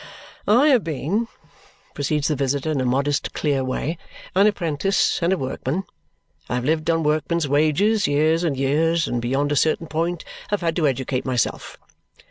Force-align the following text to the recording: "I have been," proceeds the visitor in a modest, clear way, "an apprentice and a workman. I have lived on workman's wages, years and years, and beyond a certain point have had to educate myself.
"I 0.47 0.69
have 0.69 0.83
been," 0.83 1.27
proceeds 1.93 2.27
the 2.27 2.35
visitor 2.35 2.71
in 2.71 2.81
a 2.81 2.85
modest, 2.85 3.33
clear 3.33 3.63
way, 3.63 3.99
"an 4.33 4.47
apprentice 4.47 5.19
and 5.21 5.31
a 5.31 5.37
workman. 5.37 5.83
I 6.49 6.55
have 6.55 6.65
lived 6.65 6.89
on 6.89 7.03
workman's 7.03 7.47
wages, 7.47 8.07
years 8.07 8.43
and 8.43 8.57
years, 8.57 9.07
and 9.07 9.21
beyond 9.21 9.51
a 9.51 9.55
certain 9.55 9.85
point 9.85 10.25
have 10.47 10.61
had 10.61 10.75
to 10.77 10.87
educate 10.87 11.23
myself. 11.23 11.77